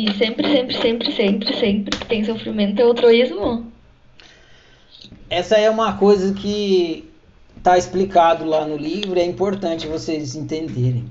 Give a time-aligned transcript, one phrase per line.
[0.00, 3.70] E sempre, sempre, sempre, sempre, sempre que tem sofrimento é altruísmo.
[5.28, 7.06] Essa é uma coisa que
[7.54, 11.04] está explicado lá no livro, é importante vocês entenderem.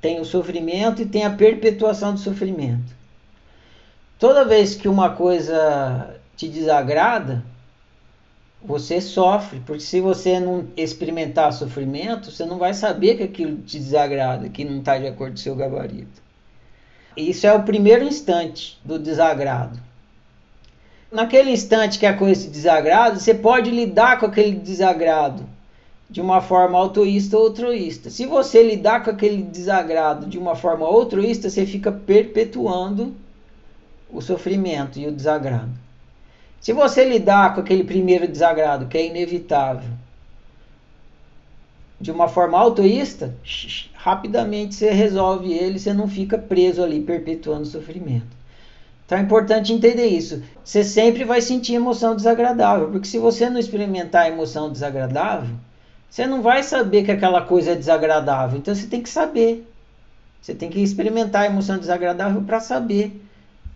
[0.00, 2.94] Tem o sofrimento e tem a perpetuação do sofrimento.
[4.16, 7.44] Toda vez que uma coisa te desagrada,
[8.62, 13.76] você sofre, porque se você não experimentar sofrimento, você não vai saber que aquilo te
[13.76, 16.23] desagrada, que não está de acordo com o seu gabarito.
[17.16, 19.78] Isso é o primeiro instante do desagrado.
[21.10, 25.46] Naquele instante que a coisa te desagrada, você pode lidar com aquele desagrado
[26.10, 28.10] de uma forma altruísta ou altruísta.
[28.10, 33.14] Se você lidar com aquele desagrado de uma forma altruísta, você fica perpetuando
[34.10, 35.70] o sofrimento e o desagrado.
[36.60, 39.90] Se você lidar com aquele primeiro desagrado, que é inevitável,
[42.04, 43.34] de uma forma autoísta,
[43.94, 48.36] rapidamente você resolve ele, você não fica preso ali perpetuando o sofrimento.
[49.06, 50.42] Então é importante entender isso.
[50.62, 55.56] Você sempre vai sentir emoção desagradável, porque se você não experimentar a emoção desagradável,
[56.10, 58.58] você não vai saber que aquela coisa é desagradável.
[58.58, 59.66] Então você tem que saber.
[60.42, 63.18] Você tem que experimentar a emoção desagradável para saber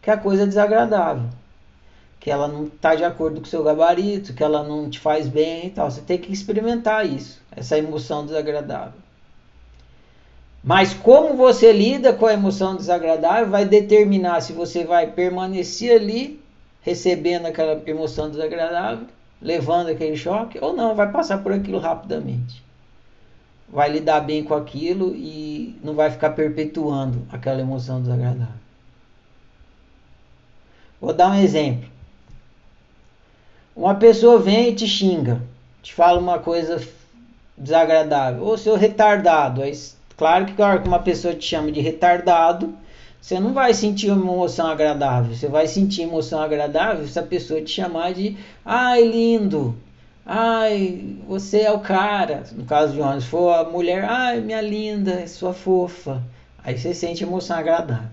[0.00, 1.28] que a coisa é desagradável
[2.24, 5.28] que ela não está de acordo com o seu gabarito, que ela não te faz
[5.28, 5.90] bem e tal.
[5.90, 9.00] Você tem que experimentar isso, essa emoção desagradável.
[10.62, 16.42] Mas como você lida com a emoção desagradável vai determinar se você vai permanecer ali
[16.84, 19.06] recebendo aquela emoção desagradável,
[19.40, 22.62] levando aquele choque, ou não, vai passar por aquilo rapidamente.
[23.68, 28.64] Vai lidar bem com aquilo e não vai ficar perpetuando aquela emoção desagradável.
[31.00, 31.88] Vou dar um exemplo.
[33.74, 35.42] Uma pessoa vem e te xinga,
[35.82, 36.78] te fala uma coisa
[37.56, 39.62] desagradável, ou seu retardado.
[39.62, 39.72] Aí,
[40.16, 42.74] claro que que uma pessoa te chama de retardado,
[43.20, 45.34] você não vai sentir uma emoção agradável.
[45.34, 49.74] Você vai sentir emoção agradável se a pessoa te chamar de ai lindo,
[50.26, 52.44] ai você é o cara.
[52.52, 56.22] No caso de homens, for a mulher, ai minha linda, sua fofa.
[56.62, 58.10] Aí você sente emoção agradável.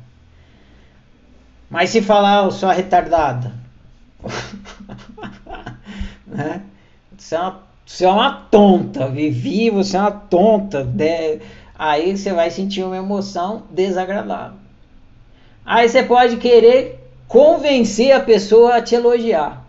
[1.69, 3.53] Mas se falar, oh, sua retardada,
[6.27, 6.61] né?
[7.17, 10.81] Você é, uma, você é uma tonta, Vivi, você é uma tonta.
[10.81, 11.39] De...
[11.77, 14.57] Aí você vai sentir uma emoção desagradável.
[15.65, 19.65] Aí você pode querer convencer a pessoa a te elogiar,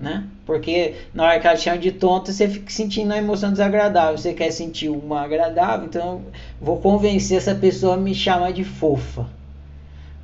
[0.00, 0.24] né?
[0.46, 4.16] Porque na hora que ela chama de tonta, você fica sentindo uma emoção desagradável.
[4.16, 6.22] Você quer sentir uma agradável, então
[6.58, 9.28] vou convencer essa pessoa a me chamar de fofa.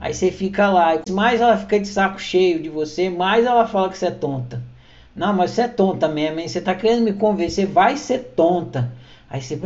[0.01, 3.91] Aí você fica lá, mais ela fica de saco cheio de você, mais ela fala
[3.91, 4.70] que você é tonta.
[5.15, 6.49] Não, mas você é tonta mesmo, hein?
[6.49, 8.93] Você tá querendo me convencer, vai ser tonta.
[9.29, 9.59] Aí você.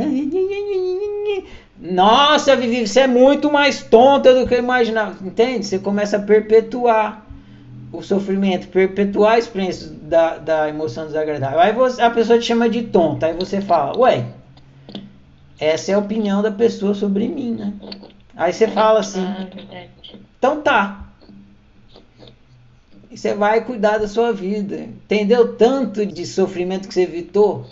[1.78, 5.16] Nossa, Vivi, você é muito mais tonta do que eu imaginava.
[5.26, 5.66] Entende?
[5.66, 7.24] Você começa a perpetuar
[7.92, 11.60] o sofrimento, perpetuar a experiência da, da emoção desagradável.
[11.60, 13.26] Aí você, a pessoa te chama de tonta.
[13.26, 14.26] Aí você fala, ué,
[15.58, 17.72] essa é a opinião da pessoa sobre mim, né?
[18.36, 19.24] Aí você fala assim.
[19.24, 19.46] Ah,
[20.38, 21.04] então tá.
[23.14, 24.74] E você vai cuidar da sua vida.
[24.74, 27.64] Entendeu tanto de sofrimento que você evitou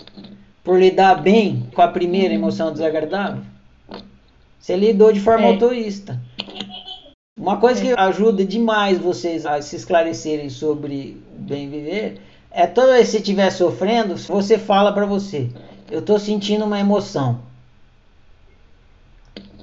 [0.63, 3.43] por lidar bem com a primeira emoção desagradável?
[4.61, 5.49] Você lidou de forma é.
[5.49, 6.21] autorista.
[7.37, 12.93] Uma coisa que ajuda demais vocês a se esclarecerem sobre o bem viver é toda
[12.93, 15.51] vez que você estiver sofrendo, você fala para você:
[15.91, 17.41] Eu estou sentindo uma emoção.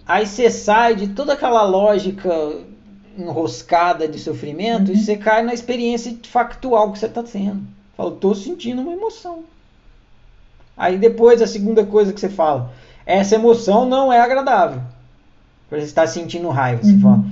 [0.05, 2.29] Aí você sai de toda aquela lógica
[3.21, 4.95] enroscada de sofrimento uhum.
[4.95, 7.61] e você cai na experiência factual que você está tendo.
[7.95, 9.43] Fala, estou sentindo uma emoção.
[10.77, 12.71] Aí depois a segunda coisa que você fala,
[13.05, 14.81] essa emoção não é agradável.
[15.69, 17.01] Você está sentindo raiva, você uhum.
[17.01, 17.23] fala.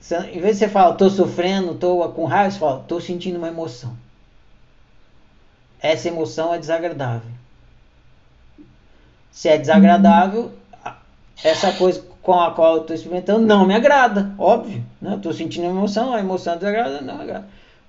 [0.00, 3.38] Você, em vez de você falar, estou sofrendo, estou com raiva, você fala, estou sentindo
[3.38, 3.96] uma emoção.
[5.80, 7.30] Essa emoção é desagradável.
[9.30, 10.52] Se é desagradável,
[10.84, 10.92] uhum.
[11.42, 14.82] essa coisa com a qual eu estou experimentando não me agrada, óbvio.
[15.00, 15.14] Né?
[15.14, 17.46] Estou sentindo emoção, a emoção desagrada não me agrada.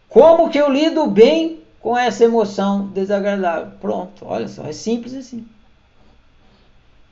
[0.09, 3.71] Como que eu lido bem com essa emoção desagradável?
[3.79, 5.47] Pronto, olha só, é simples assim.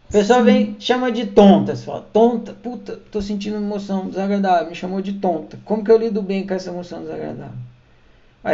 [0.10, 0.46] A pessoa Sim.
[0.46, 5.14] vem, chama de tonta, fala, tonta, puta, estou sentindo uma emoção desagradável, me chamou de
[5.14, 5.58] tonta.
[5.64, 7.56] Como que eu lido bem com essa emoção desagradável?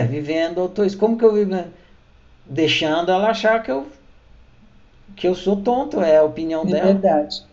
[0.08, 1.66] Vivendo, eu tô, como que eu vivo?
[2.46, 3.88] Deixando ela achar que eu
[5.16, 6.90] que eu sou tonto, é a opinião é dela.
[6.92, 7.49] É verdade.